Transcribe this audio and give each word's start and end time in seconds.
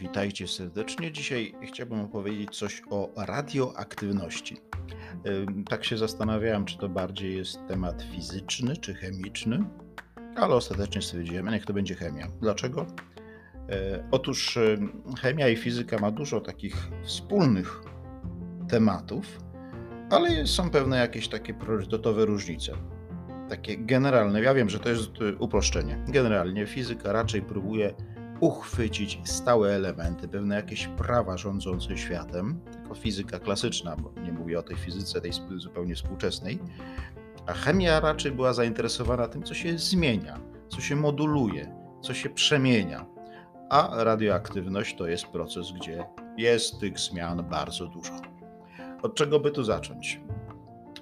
Witajcie 0.00 0.48
serdecznie. 0.48 1.12
Dzisiaj 1.12 1.54
chciałbym 1.62 2.00
opowiedzieć 2.00 2.56
coś 2.56 2.82
o 2.90 3.10
radioaktywności. 3.16 4.56
Tak 5.68 5.84
się 5.84 5.98
zastanawiałem, 5.98 6.64
czy 6.64 6.78
to 6.78 6.88
bardziej 6.88 7.36
jest 7.36 7.58
temat 7.68 8.02
fizyczny 8.02 8.76
czy 8.76 8.94
chemiczny, 8.94 9.64
ale 10.36 10.54
ostatecznie 10.54 11.02
stwierdziłem, 11.02 11.48
niech 11.48 11.66
to 11.66 11.72
będzie 11.72 11.94
chemia. 11.94 12.26
Dlaczego? 12.40 12.86
E, 13.70 14.08
Otóż 14.10 14.58
chemia 15.20 15.48
i 15.48 15.56
fizyka 15.56 15.98
ma 15.98 16.10
dużo 16.10 16.40
takich 16.40 16.76
wspólnych 17.02 17.80
tematów, 18.68 19.38
ale 20.10 20.46
są 20.46 20.70
pewne 20.70 20.96
jakieś 20.96 21.28
takie 21.28 21.54
priorytetowe 21.54 22.24
różnice. 22.24 22.72
Takie 23.48 23.78
generalne. 23.78 24.42
Ja 24.42 24.54
wiem, 24.54 24.68
że 24.68 24.78
to 24.78 24.88
jest 24.88 25.20
y, 25.22 25.36
uproszczenie. 25.36 26.04
Generalnie 26.08 26.66
fizyka 26.66 27.12
raczej 27.12 27.42
próbuje 27.42 27.94
uchwycić 28.40 29.20
stałe 29.24 29.74
elementy, 29.74 30.28
pewne 30.28 30.54
jakieś 30.54 30.86
prawa 30.86 31.36
rządzące 31.36 31.98
światem, 31.98 32.60
tylko 32.72 32.94
fizyka 32.94 33.38
klasyczna, 33.38 33.96
bo 33.96 34.20
nie 34.20 34.32
mówię 34.32 34.58
o 34.58 34.62
tej 34.62 34.76
fizyce 34.76 35.20
tej 35.20 35.32
zupełnie 35.56 35.94
współczesnej, 35.94 36.58
a 37.46 37.52
chemia 37.52 38.00
raczej 38.00 38.32
była 38.32 38.52
zainteresowana 38.52 39.28
tym, 39.28 39.42
co 39.42 39.54
się 39.54 39.78
zmienia, 39.78 40.40
co 40.68 40.80
się 40.80 40.96
moduluje, 40.96 41.74
co 42.02 42.14
się 42.14 42.30
przemienia, 42.30 43.06
a 43.70 44.04
radioaktywność 44.04 44.96
to 44.96 45.06
jest 45.06 45.26
proces, 45.26 45.72
gdzie 45.72 46.06
jest 46.36 46.80
tych 46.80 46.98
zmian 46.98 47.44
bardzo 47.50 47.86
dużo. 47.86 48.12
Od 49.02 49.14
czego 49.14 49.40
by 49.40 49.50
tu 49.50 49.64
zacząć? 49.64 50.20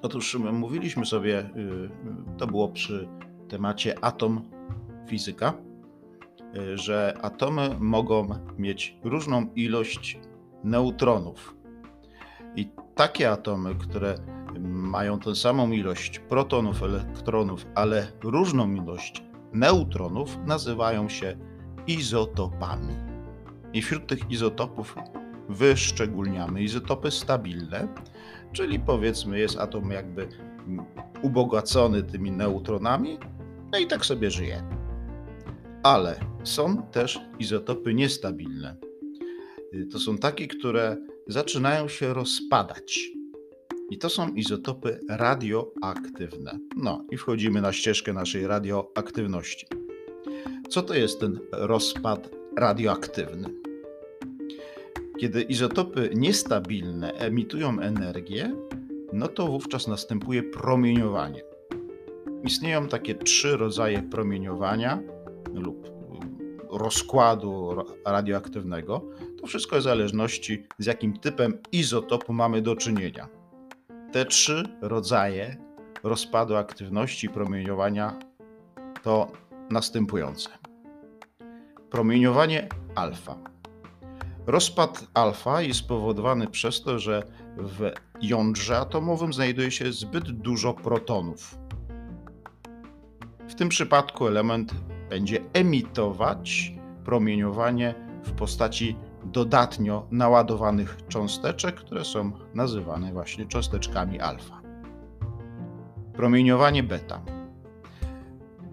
Otóż 0.03 0.35
mówiliśmy 0.35 1.07
sobie, 1.07 1.39
y, 1.41 1.61
y, 1.61 1.91
to 2.39 2.47
było 2.47 2.69
przy 2.69 3.09
temacie 3.49 4.05
atom 4.05 4.51
fizyka, 5.07 5.53
że 6.75 7.19
atomy 7.23 7.77
mogą 7.81 8.29
mieć 8.59 8.99
różną 9.05 9.47
ilość 9.55 10.19
neutronów. 10.65 11.57
I 12.57 12.71
takie 12.95 13.31
atomy, 13.31 13.75
które 13.75 14.15
mają 14.71 15.19
tę 15.19 15.35
samą 15.35 15.71
ilość 15.71 16.19
protonów, 16.19 16.83
elektronów, 16.83 17.67
ale 17.75 18.07
różną 18.23 18.75
ilość 18.75 19.25
neutronów, 19.53 20.39
nazywają 20.47 21.09
się 21.09 21.37
izotopami. 21.87 22.95
I 23.73 23.83
wśród 23.83 24.07
tych 24.07 24.31
izotopów 24.31 24.97
wyszczególniamy 25.49 26.63
izotopy 26.63 27.11
stabilne, 27.11 27.89
czyli 28.53 28.81
powiedzmy 28.81 29.39
jest 29.39 29.59
atom 29.59 29.91
jakby 29.91 30.29
ubogacony 31.23 32.03
tymi 32.03 32.33
neutronami, 32.33 33.19
no 33.73 33.79
i 33.79 33.87
tak 33.87 34.07
sobie 34.07 34.31
żyje. 34.31 34.63
Ale 35.83 36.32
są 36.45 36.83
też 36.83 37.21
izotopy 37.39 37.95
niestabilne. 37.95 38.77
Y, 39.75 39.87
To 39.87 39.99
są 39.99 40.19
takie, 40.19 40.47
które 40.47 40.97
zaczynają 41.27 41.89
się 41.89 42.15
rozpadać. 42.15 43.01
I 43.91 43.99
to 43.99 44.09
są 44.09 44.29
izotopy 44.29 45.01
radioaktywne. 45.09 46.59
No 46.77 47.05
i 47.11 47.17
wchodzimy 47.17 47.61
na 47.61 47.73
ścieżkę 47.73 48.13
naszej 48.13 48.47
radioaktywności. 48.47 49.67
Co 50.69 50.83
to 50.83 50.95
jest 50.95 51.21
ten 51.21 51.39
rozpad 51.53 52.31
radioaktywny? 52.57 53.49
Kiedy 55.21 55.43
izotopy 55.43 56.11
niestabilne 56.15 57.13
emitują 57.13 57.81
energię, 57.81 58.55
no 59.13 59.29
to 59.29 59.47
wówczas 59.47 59.89
następuje 59.89 60.43
promieniowanie. 60.43 61.43
Istnieją 62.45 62.89
takie 62.89 63.15
trzy 63.15 63.57
rodzaje 63.57 64.03
promieniowania 64.03 65.03
lub 65.55 66.02
rozkładu 66.73 67.75
ra- 67.75 68.13
radioaktywnego. 68.13 69.03
To 69.41 69.47
wszystko 69.47 69.77
jest 69.77 69.87
w 69.87 69.91
zależności 69.91 70.67
z 70.79 70.87
jakim 70.87 71.19
typem 71.19 71.59
izotopu 71.73 72.33
mamy 72.33 72.63
do 72.63 72.77
czynienia. 72.77 73.29
Te 74.13 74.25
trzy 74.25 74.65
rodzaje 74.81 75.57
rozpadu 76.03 76.57
aktywności 76.57 77.29
promieniowania 77.29 78.19
to 79.03 79.33
następujące. 79.71 80.51
Promieniowanie 81.91 82.69
alfa. 82.95 83.37
Rozpad 84.47 85.07
alfa 85.15 85.63
jest 85.63 85.81
spowodowany 85.81 86.47
przez 86.47 86.83
to, 86.83 86.99
że 86.99 87.23
w 87.57 87.91
jądrze 88.23 88.79
atomowym 88.79 89.33
znajduje 89.33 89.71
się 89.71 89.93
zbyt 89.93 90.31
dużo 90.31 90.75
protonów. 90.75 91.59
W 93.49 93.55
tym 93.55 93.69
przypadku 93.69 94.27
element 94.27 94.75
będzie 95.13 95.41
emitować 95.53 96.73
promieniowanie 97.05 97.95
w 98.25 98.33
postaci 98.33 98.97
dodatnio 99.25 100.07
naładowanych 100.11 100.97
cząsteczek, 101.09 101.75
które 101.75 102.05
są 102.05 102.33
nazywane 102.55 103.13
właśnie 103.13 103.47
cząsteczkami 103.47 104.21
alfa. 104.21 104.63
Promieniowanie 106.13 106.83
beta. 106.83 107.23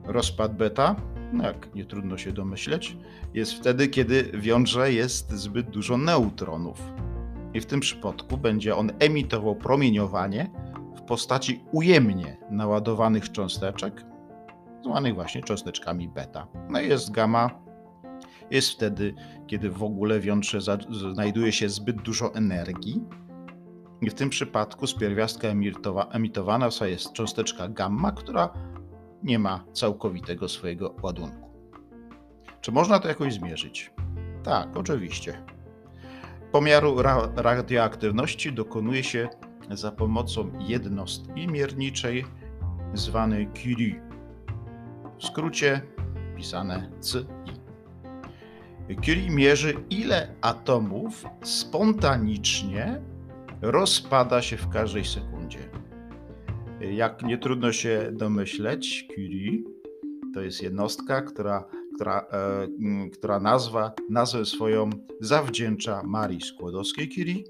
Rozpad 0.06 0.56
beta, 0.56 0.96
no 1.34 1.44
jak 1.44 1.76
nie 1.76 1.86
trudno 1.86 2.18
się 2.18 2.32
domyśleć, 2.32 2.98
jest 3.34 3.54
wtedy, 3.54 3.88
kiedy 3.88 4.24
w 4.24 4.46
jądrze 4.46 4.94
jest 4.94 5.32
zbyt 5.32 5.70
dużo 5.70 5.98
neutronów. 5.98 6.82
I 7.54 7.62
w 7.62 7.66
tym 7.66 7.80
przypadku 7.80 8.38
będzie 8.38 8.76
on 8.76 8.92
emitował 9.00 9.56
promieniowanie 9.56 10.52
w 10.96 11.02
postaci 11.02 11.64
ujemnie 11.72 12.38
naładowanych 12.50 13.32
cząsteczek, 13.32 14.10
zwanych 14.84 15.16
właśnie 15.16 15.44
cząsteczkami 15.44 16.10
beta. 16.10 16.48
No 16.70 16.82
i 16.82 16.88
jest 16.88 17.12
gamma, 17.12 17.50
jest 18.52 18.70
wtedy, 18.70 19.14
kiedy 19.48 19.70
w 19.70 19.84
ogóle 19.84 20.20
w 20.20 20.26
jądrze 20.26 20.60
znajduje 21.14 21.52
się 21.52 21.70
zbyt 21.70 22.02
dużo 22.02 22.36
energii. 22.36 23.04
I 24.02 24.10
w 24.10 24.14
tym 24.14 24.30
przypadku 24.30 24.88
z 24.88 24.96
pierwiastka 24.96 25.48
emitowa, 25.48 26.06
emitowana 26.06 26.70
jest 26.86 27.14
cząsteczka 27.14 27.68
gamma, 27.68 28.12
która 28.12 28.54
nie 29.24 29.40
ma 29.40 29.64
całkowitego 29.74 30.50
swojego 30.50 30.96
ładunku. 31.04 31.50
Czy 32.62 32.72
można 32.72 33.00
to 33.00 33.08
jakoś 33.08 33.34
zmierzyć? 33.34 33.94
Tak, 34.44 34.78
oczywiście. 34.78 35.44
Pomiaru 36.52 37.02
ra- 37.02 37.32
radioaktywności 37.36 38.54
dokonuje 38.54 39.04
się 39.04 39.30
za 39.72 39.92
pomocą 39.92 40.52
jednostki 40.60 41.48
mierniczej 41.48 42.26
zwanej 42.94 43.50
Curie. 43.54 44.09
W 45.20 45.26
skrócie 45.26 45.82
pisane 46.38 46.92
CI. 47.02 47.26
Curie 49.06 49.30
mierzy, 49.30 49.74
ile 49.90 50.36
atomów 50.42 51.26
spontanicznie 51.44 53.02
rozpada 53.62 54.42
się 54.42 54.58
w 54.58 54.70
każdej 54.70 55.06
sekundzie. 55.06 55.60
Jak 56.82 57.24
nie 57.24 57.38
trudno 57.38 57.72
się 57.72 58.12
domyśleć, 58.14 59.08
Curie 59.16 59.64
to 60.34 60.42
jest 60.42 60.64
jednostka, 60.64 61.22
która, 61.22 61.68
która, 61.96 62.26
e, 62.32 62.68
która 63.14 63.40
nazwa, 63.40 63.92
nazwę 64.10 64.46
swoją 64.46 64.90
zawdzięcza 65.22 66.02
Marii 66.04 66.42
Skłodowskiej-Curie 66.42 67.44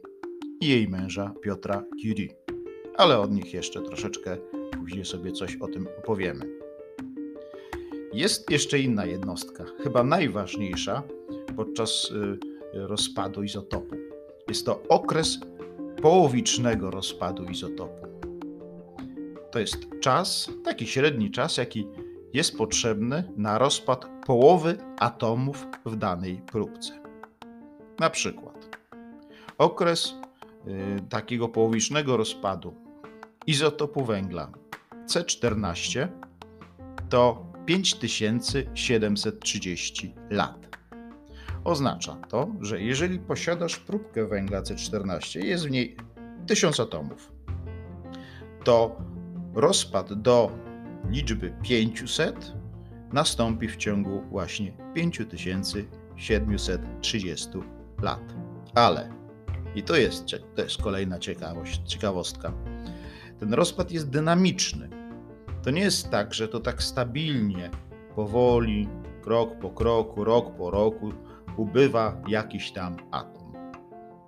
i 0.61 0.67
jej 0.67 0.87
męża 0.87 1.33
Piotra 1.41 1.83
Curie. 2.01 2.35
Ale 2.97 3.19
od 3.19 3.31
nich 3.31 3.53
jeszcze 3.53 3.81
troszeczkę 3.81 4.37
później 4.79 5.05
sobie 5.05 5.31
coś 5.31 5.55
o 5.55 5.67
tym 5.67 5.87
opowiemy. 6.03 6.68
Jest 8.13 8.51
jeszcze 8.51 8.79
inna 8.79 9.05
jednostka, 9.05 9.65
chyba 9.83 10.03
najważniejsza 10.03 11.03
podczas 11.55 12.11
y, 12.11 12.39
rozpadu 12.73 13.43
izotopu. 13.43 13.95
Jest 14.47 14.65
to 14.65 14.83
okres 14.89 15.39
połowicznego 16.01 16.91
rozpadu 16.91 17.43
izotopu. 17.43 18.07
To 19.51 19.59
jest 19.59 19.77
czas, 19.99 20.51
taki 20.63 20.87
średni 20.87 21.31
czas, 21.31 21.57
jaki 21.57 21.87
jest 22.33 22.57
potrzebny 22.57 23.33
na 23.37 23.57
rozpad 23.57 24.05
połowy 24.25 24.77
atomów 24.99 25.67
w 25.85 25.95
danej 25.95 26.41
próbce. 26.51 26.99
Na 27.99 28.09
przykład 28.09 28.77
okres 29.57 30.13
y, 30.67 31.01
takiego 31.09 31.49
połowicznego 31.49 32.17
rozpadu 32.17 32.73
izotopu 33.47 34.05
węgla 34.05 34.51
C14 35.07 36.07
to 37.09 37.48
5730 37.69 40.13
lat. 40.29 40.77
Oznacza 41.63 42.15
to, 42.15 42.51
że 42.61 42.81
jeżeli 42.81 43.19
posiadasz 43.19 43.77
próbkę 43.77 44.27
węgla 44.27 44.61
C14 44.61 45.43
i 45.43 45.47
jest 45.47 45.67
w 45.67 45.71
niej 45.71 45.97
1000 46.47 46.79
atomów, 46.79 47.31
to 48.63 49.01
rozpad 49.53 50.13
do 50.13 50.51
liczby 51.09 51.53
500 51.63 52.53
nastąpi 53.13 53.67
w 53.67 53.77
ciągu 53.77 54.21
właśnie 54.21 54.73
5730 54.93 57.49
lat. 58.01 58.33
Ale, 58.75 59.09
i 59.75 59.83
to 59.83 59.95
jest, 59.95 60.25
jest 60.57 60.81
kolejna 60.81 61.19
ciekawość, 61.19 61.81
ciekawostka, 61.85 62.53
ten 63.39 63.53
rozpad 63.53 63.91
jest 63.91 64.09
dynamiczny. 64.09 64.98
To 65.63 65.71
nie 65.71 65.81
jest 65.81 66.09
tak, 66.09 66.33
że 66.33 66.47
to 66.47 66.59
tak 66.59 66.83
stabilnie, 66.83 67.69
powoli, 68.15 68.89
krok 69.21 69.59
po 69.59 69.69
kroku, 69.69 70.23
rok 70.23 70.55
po 70.57 70.71
roku 70.71 71.11
ubywa 71.57 72.21
jakiś 72.27 72.71
tam 72.71 72.97
atom. 73.11 73.53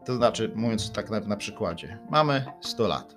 To 0.06 0.16
znaczy, 0.16 0.51
mówiąc 0.56 0.92
tak 0.92 1.10
na, 1.10 1.19
na 1.19 1.38
przykładzie, 1.38 2.00
mamy 2.10 2.45
100 2.62 2.88
lat. 2.88 3.16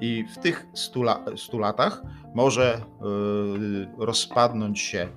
I 0.00 0.24
w 0.24 0.38
tych 0.38 0.66
100, 0.74 1.00
la, 1.00 1.24
100 1.36 1.58
latach 1.58 2.02
może 2.34 2.80
yy, 3.98 4.06
rozpadnąć 4.06 4.80
się 4.80 5.08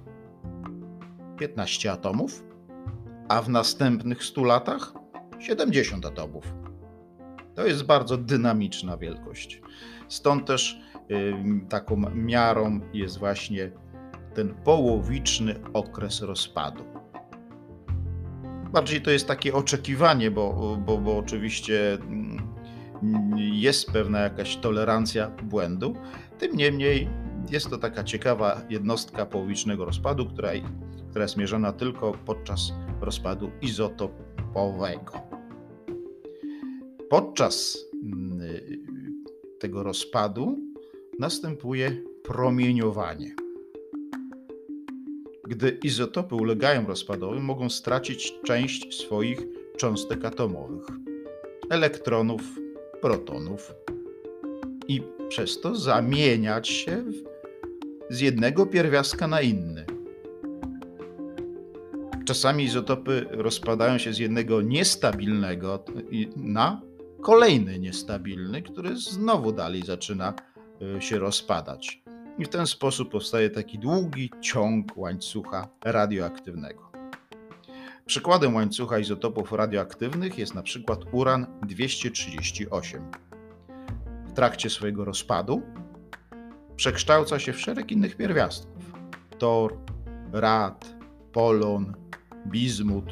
15 1.40 1.92
atomów, 1.92 2.44
a 3.30 3.42
w 3.42 3.50
następnych 3.50 4.24
100 4.24 4.44
latach 4.44 4.94
70 5.40 6.06
atomów. 6.06 6.54
To 7.56 7.68
jest 7.68 7.84
bardzo 7.84 8.18
dynamiczna 8.18 8.98
wielkość. 8.98 9.62
Stąd 10.07 10.48
też 10.48 10.81
taką 11.69 11.95
miarą 12.15 12.79
jest 12.94 13.19
właśnie 13.19 13.71
ten 14.33 14.53
połowiczny 14.63 15.56
okres 15.73 16.21
rozpadu. 16.21 16.83
Bardziej 18.73 19.01
to 19.01 19.11
jest 19.11 19.27
takie 19.27 19.53
oczekiwanie, 19.53 20.31
bo, 20.31 20.77
bo, 20.85 20.97
bo 20.97 21.17
oczywiście 21.17 21.94
mm, 21.94 22.50
jest 23.38 23.91
pewna 23.91 24.19
jakaś 24.19 24.57
tolerancja 24.57 25.31
błędu. 25.44 25.95
Tym 26.38 26.57
niemniej 26.57 27.09
jest 27.51 27.69
to 27.69 27.77
taka 27.77 28.03
ciekawa 28.03 28.62
jednostka 28.69 29.25
połowicznego 29.25 29.85
rozpadu, 29.85 30.25
która, 30.25 30.50
która 31.09 31.23
jest 31.23 31.38
mierzona 31.38 31.73
tylko 31.73 32.12
podczas 32.12 32.73
rozpadu 33.01 33.51
izotopowego. 33.62 35.13
Podczas 37.09 37.77
mm, 38.03 38.39
tego 39.59 39.83
rozpadu 39.83 40.69
następuje 41.19 42.04
promieniowanie. 42.24 43.36
Gdy 45.48 45.80
izotopy 45.83 46.36
ulegają 46.36 46.88
rozpadowi, 46.88 47.39
mogą 47.39 47.69
stracić 47.69 48.33
część 48.45 49.01
swoich 49.01 49.39
cząstek 49.77 50.25
atomowych, 50.25 50.88
elektronów, 51.69 52.42
protonów 53.01 53.74
i 54.88 55.01
przez 55.30 55.62
to 55.62 55.75
zamieniać 55.75 56.69
się 56.69 57.04
z 58.10 58.19
jednego 58.19 58.65
pierwiastka 58.65 59.27
na 59.27 59.42
inny. 59.42 59.86
Czasami 62.25 62.63
izotopy 62.63 63.25
rozpadają 63.31 63.98
się 63.98 64.13
z 64.13 64.18
jednego 64.19 64.62
niestabilnego 64.62 65.83
na 66.36 66.81
kolejny 67.22 67.80
niestabilny, 67.80 68.62
który 68.62 68.98
znowu 68.98 69.51
dalej 69.51 69.83
zaczyna 69.83 70.33
się 70.99 71.19
rozpadać. 71.19 72.01
I 72.37 72.45
w 72.45 72.49
ten 72.49 72.67
sposób 72.67 73.11
powstaje 73.11 73.49
taki 73.49 73.79
długi 73.79 74.31
ciąg 74.41 74.97
łańcucha 74.97 75.67
radioaktywnego. 75.83 76.91
Przykładem 78.05 78.55
łańcucha 78.55 78.99
izotopów 78.99 79.51
radioaktywnych 79.51 80.37
jest 80.37 80.55
na 80.55 80.63
przykład 80.63 80.99
uran 81.11 81.45
238. 81.61 83.11
W 84.27 84.33
trakcie 84.33 84.69
swojego 84.69 85.05
rozpadu 85.05 85.61
przekształca 86.75 87.39
się 87.39 87.53
w 87.53 87.59
szereg 87.59 87.91
innych 87.91 88.17
pierwiastków: 88.17 88.93
tor, 89.37 89.77
rad, 90.31 90.95
polon, 91.31 91.95
bizmut. 92.47 93.05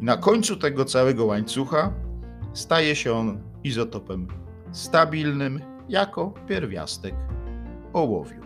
Na 0.00 0.16
końcu 0.16 0.56
tego 0.56 0.84
całego 0.84 1.24
łańcucha 1.24 1.92
staje 2.52 2.96
się 2.96 3.12
on 3.12 3.42
izotopem 3.64 4.28
stabilnym 4.72 5.69
jako 5.90 6.34
pierwiastek 6.48 7.14
ołowiu. 7.92 8.40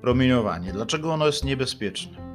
Promieniowanie. 0.00 0.72
Dlaczego 0.72 1.12
ono 1.12 1.26
jest 1.26 1.44
niebezpieczne? 1.44 2.32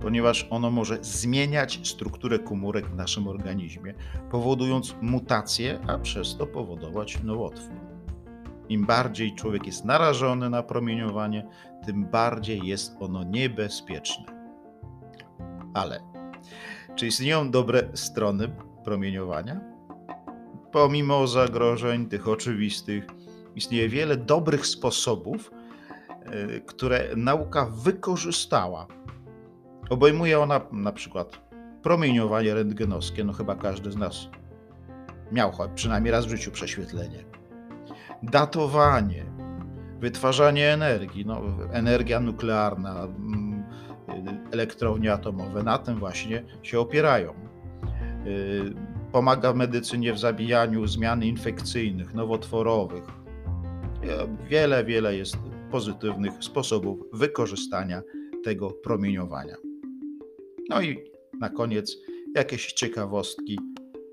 Ponieważ 0.00 0.46
ono 0.50 0.70
może 0.70 0.98
zmieniać 1.04 1.88
strukturę 1.88 2.38
komórek 2.38 2.86
w 2.86 2.96
naszym 2.96 3.28
organizmie, 3.28 3.94
powodując 4.30 4.94
mutacje, 5.00 5.78
a 5.86 5.98
przez 5.98 6.36
to 6.36 6.46
powodować 6.46 7.22
nowotwór. 7.22 7.76
Im 8.68 8.86
bardziej 8.86 9.34
człowiek 9.34 9.66
jest 9.66 9.84
narażony 9.84 10.50
na 10.50 10.62
promieniowanie, 10.62 11.46
tym 11.86 12.06
bardziej 12.06 12.60
jest 12.66 12.96
ono 13.00 13.24
niebezpieczne. 13.24 14.24
Ale 15.74 16.00
czy 16.94 17.06
istnieją 17.06 17.50
dobre 17.50 17.82
strony 17.94 18.48
promieniowania? 18.84 19.73
Pomimo 20.74 21.26
zagrożeń 21.26 22.06
tych 22.06 22.28
oczywistych, 22.28 23.04
istnieje 23.56 23.88
wiele 23.88 24.16
dobrych 24.16 24.66
sposobów, 24.66 25.50
e, 26.24 26.60
które 26.60 27.08
nauka 27.16 27.66
wykorzystała. 27.66 28.86
Obejmuje 29.90 30.40
ona 30.40 30.60
na 30.72 30.92
przykład 30.92 31.40
promieniowanie 31.82 32.54
rentgenowskie, 32.54 33.24
no 33.24 33.32
chyba 33.32 33.54
każdy 33.54 33.92
z 33.92 33.96
nas 33.96 34.28
miał 35.32 35.52
przynajmniej 35.74 36.12
raz 36.12 36.26
w 36.26 36.30
życiu 36.30 36.50
prześwietlenie. 36.50 37.24
Datowanie, 38.22 39.24
wytwarzanie 40.00 40.72
energii, 40.72 41.26
no, 41.26 41.42
energia 41.72 42.20
nuklearna, 42.20 43.02
mm, 43.02 43.64
elektrownie 44.52 45.12
atomowe, 45.12 45.62
na 45.62 45.78
tym 45.78 45.98
właśnie 45.98 46.42
się 46.62 46.80
opierają. 46.80 47.34
E, 49.14 49.16
pomaga 49.16 49.52
w 49.52 49.56
medycynie 49.56 50.12
w 50.12 50.18
zabijaniu 50.18 50.86
zmian 50.86 51.22
infekcyjnych, 51.22 52.14
nowotworowych, 52.14 53.04
Wiele, 54.50 54.84
wiele 54.84 55.16
jest 55.16 55.36
pozytywnych 55.70 56.32
sposobów 56.40 57.00
wykorzystania 57.12 58.02
tego 58.44 58.70
promieniowania. 58.70 59.56
No 60.68 60.82
i 60.82 60.98
na 61.40 61.48
koniec 61.48 61.96
jakieś 62.34 62.72
ciekawostki 62.72 63.58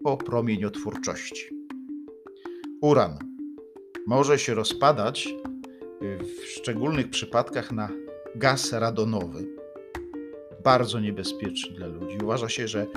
o 0.04 0.18
promieniotwórczości. 0.18 1.50
Uran 2.82 3.18
może 4.08 4.40
się 4.40 4.54
rozpadać 4.54 5.30
w 6.02 6.46
szczególnych 6.46 7.10
przypadkach 7.10 7.72
na 7.72 7.90
gaz 8.36 8.74
radonowy. 8.74 9.48
Bardzo 10.64 11.00
niebezpieczny 11.00 11.76
dla 11.76 11.88
ludzi. 11.88 12.18
Uważa 12.24 12.50
się, 12.50 12.68
że 12.68 12.88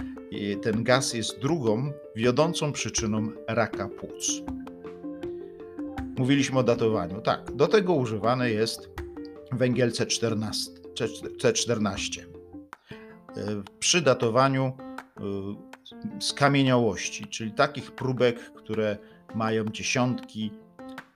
ten 0.63 0.85
gaz 0.85 1.15
jest 1.15 1.39
drugą 1.39 1.93
wiodącą 2.17 2.73
przyczyną 2.73 3.29
raka 3.49 3.89
płuc. 3.89 4.43
Mówiliśmy 6.19 6.59
o 6.59 6.63
datowaniu. 6.63 7.21
Tak, 7.21 7.53
do 7.57 7.67
tego 7.67 7.95
używany 7.95 8.51
jest 8.51 8.91
węgiel 9.53 9.91
C14. 9.91 10.55
C14. 11.39 12.21
Przy 13.79 14.03
datowaniu 14.03 14.73
skamieniałości, 16.21 17.27
czyli 17.27 17.53
takich 17.53 17.93
próbek, 17.93 18.53
które 18.55 18.99
mają 19.35 19.65
dziesiątki 19.65 20.53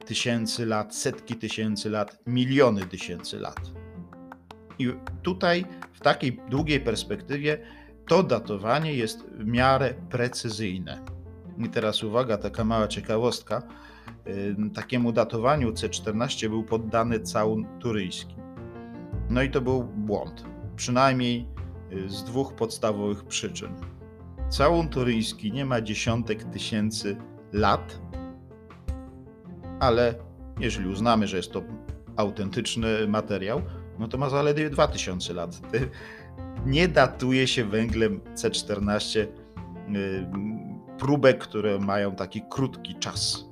tysięcy 0.07 0.67
lat, 0.67 0.95
setki 0.95 1.37
tysięcy 1.37 1.91
lat, 1.91 2.19
miliony 2.27 2.87
tysięcy 2.87 3.41
lat. 3.41 3.61
I 4.79 4.93
tutaj, 5.23 5.65
w 5.93 6.01
takiej 6.01 6.41
długiej 6.51 6.81
perspektywie, 6.81 7.59
to 8.09 8.23
datowanie 8.23 8.95
jest 8.95 9.23
w 9.23 9.47
miarę 9.47 9.95
precyzyjne. 10.11 11.05
I 11.59 11.69
teraz 11.69 12.03
uwaga, 12.03 12.39
taka 12.39 12.65
mała 12.65 12.89
ciekawostka 12.89 13.63
takiemu 14.75 15.13
datowaniu 15.13 15.73
C14 15.73 16.49
był 16.49 16.63
poddany 16.65 17.21
całun 17.21 17.67
turyjski. 17.79 18.35
No 19.31 19.43
i 19.43 19.51
to 19.51 19.61
był 19.61 19.85
błąd, 19.85 20.45
przynajmniej 20.77 21.49
y, 21.93 22.09
z 22.11 22.25
dwóch 22.25 22.55
podstawowych 22.55 23.25
przyczyn. 23.25 23.75
Całun 24.49 24.89
turyjski 24.89 25.53
nie 25.53 25.65
ma 25.65 25.81
dziesiątek 25.81 26.45
tysięcy 26.45 27.17
lat, 27.53 28.01
ale 29.81 30.15
jeżeli 30.61 30.89
uznamy, 30.89 31.27
że 31.27 31.37
jest 31.37 31.53
to 31.53 31.63
autentyczny 32.17 33.09
materiał, 33.09 33.63
no 33.99 34.09
to 34.09 34.19
ma 34.19 34.31
zaledwie 34.31 34.71
2000 34.71 35.35
lat. 35.35 35.61
Nie 36.69 36.89
datuje 36.89 37.47
się 37.47 37.65
węglem 37.65 38.21
C14 38.35 39.21
y, 39.21 39.29
próbek, 40.99 41.39
które 41.39 41.79
mają 41.79 42.15
taki 42.15 42.43
krótki 42.51 42.95
czas 42.95 43.49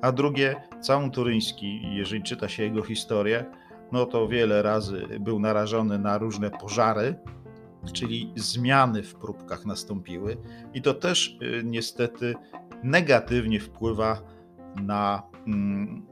a 0.00 0.12
drugie, 0.12 0.56
całun 0.80 1.10
turyński, 1.10 1.96
jeżeli 1.96 2.22
czyta 2.22 2.48
się 2.48 2.62
jego 2.62 2.82
historię, 2.82 3.44
no 3.92 4.06
to 4.06 4.28
wiele 4.28 4.62
razy 4.62 5.06
był 5.20 5.40
narażony 5.40 5.98
na 5.98 6.18
różne 6.18 6.50
pożary, 6.50 7.14
czyli 7.92 8.32
zmiany 8.36 9.02
w 9.02 9.14
próbkach 9.14 9.66
nastąpiły, 9.66 10.36
i 10.74 10.82
to 10.82 10.94
też 10.94 11.38
y, 11.42 11.62
niestety 11.64 12.34
negatywnie 12.82 13.60
wpływa 13.60 14.22
na 14.82 15.22
mm, 15.46 16.06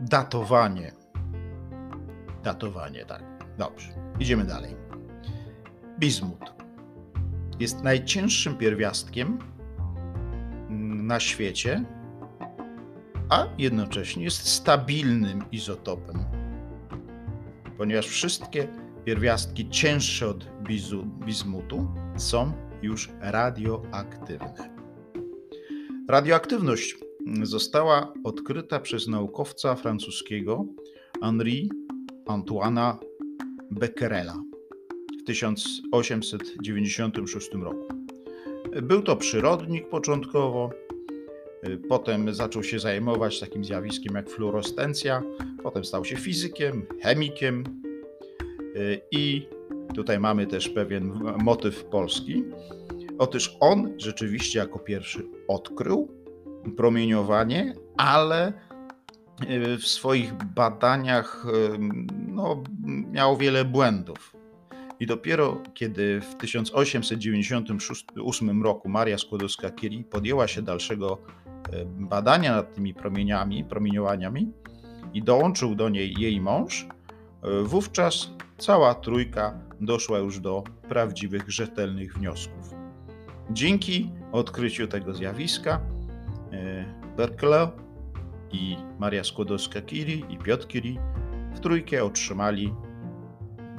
datowanie. 0.00 0.92
Datowanie, 2.42 3.04
tak. 3.04 3.35
Dobrze, 3.58 3.88
idziemy 4.20 4.44
dalej. 4.44 4.76
Bizmut 5.98 6.52
jest 7.60 7.82
najcięższym 7.82 8.56
pierwiastkiem 8.56 9.38
na 11.02 11.20
świecie, 11.20 11.84
a 13.28 13.46
jednocześnie 13.58 14.24
jest 14.24 14.48
stabilnym 14.48 15.44
izotopem, 15.52 16.24
ponieważ 17.78 18.06
wszystkie 18.06 18.68
pierwiastki 19.04 19.70
cięższe 19.70 20.28
od 20.28 20.46
bizu, 20.62 21.06
bizmutu 21.06 21.88
są 22.16 22.52
już 22.82 23.10
radioaktywne. 23.20 24.76
Radioaktywność 26.08 26.96
została 27.42 28.12
odkryta 28.24 28.80
przez 28.80 29.08
naukowca 29.08 29.74
francuskiego 29.74 30.64
Henri 31.22 31.70
Antoine 32.26 33.05
Becquerela 33.70 34.42
w 35.20 35.24
1896 35.26 37.54
roku. 37.54 37.88
Był 38.82 39.02
to 39.02 39.16
przyrodnik 39.16 39.88
początkowo, 39.88 40.70
potem 41.88 42.34
zaczął 42.34 42.62
się 42.62 42.78
zajmować 42.78 43.40
takim 43.40 43.64
zjawiskiem 43.64 44.14
jak 44.14 44.30
fluorescencja, 44.30 45.22
potem 45.62 45.84
stał 45.84 46.04
się 46.04 46.16
fizykiem, 46.16 46.86
chemikiem 47.02 47.64
i 49.10 49.48
tutaj 49.94 50.20
mamy 50.20 50.46
też 50.46 50.68
pewien 50.68 51.12
motyw 51.44 51.84
polski. 51.84 52.44
Otóż 53.18 53.56
on 53.60 53.92
rzeczywiście 53.96 54.58
jako 54.58 54.78
pierwszy 54.78 55.28
odkrył 55.48 56.08
promieniowanie, 56.76 57.74
ale 57.96 58.52
w 59.78 59.86
swoich 59.86 60.34
badaniach 60.34 61.46
e, 61.46 61.48
no, 62.28 62.62
miał 63.12 63.36
wiele 63.36 63.64
błędów. 63.64 64.36
I 65.00 65.06
dopiero 65.06 65.62
kiedy 65.74 66.20
w 66.20 66.34
1898 66.34 68.62
roku 68.62 68.88
Maria 68.88 69.16
Skłodowska-Curie 69.16 70.04
podjęła 70.04 70.48
się 70.48 70.62
dalszego 70.62 71.18
e, 71.72 71.84
badania 71.84 72.56
nad 72.56 72.74
tymi 72.74 72.94
promieniami, 72.94 73.64
promieniowaniami 73.64 74.52
i 75.14 75.22
dołączył 75.22 75.74
do 75.74 75.88
niej 75.88 76.14
jej 76.18 76.40
mąż, 76.40 76.86
wówczas 77.64 78.30
cała 78.58 78.94
trójka 78.94 79.60
doszła 79.80 80.18
już 80.18 80.40
do 80.40 80.64
prawdziwych, 80.88 81.50
rzetelnych 81.50 82.14
wniosków. 82.14 82.74
Dzięki 83.50 84.10
odkryciu 84.32 84.86
tego 84.86 85.14
zjawiska 85.14 85.80
e, 86.52 86.84
Berkeley 87.16 87.85
i 88.52 88.76
Maria 88.98 89.22
Skłodowska-Curie 89.22 90.30
i 90.30 90.38
Piotr 90.38 90.66
Curie 90.66 91.00
w 91.54 91.60
trójkę 91.60 92.04
otrzymali 92.04 92.74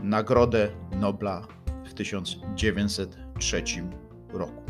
Nagrodę 0.03 0.69
Nobla 0.99 1.47
w 1.85 1.93
1903 1.93 3.63
roku. 4.33 4.63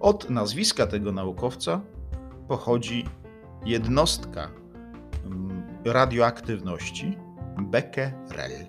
Od 0.00 0.30
nazwiska 0.30 0.86
tego 0.86 1.12
naukowca 1.12 1.80
pochodzi 2.48 3.04
jednostka 3.64 4.50
mm, 5.24 5.62
radioaktywności 5.84 7.16
Becquerel. 7.58 8.66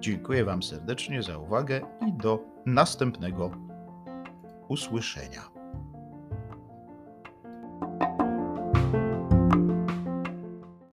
Dziękuję 0.00 0.44
Wam 0.44 0.62
serdecznie 0.62 1.22
za 1.22 1.38
uwagę 1.38 1.80
i 2.08 2.12
do 2.12 2.44
następnego 2.66 3.50
usłyszenia. 4.68 5.55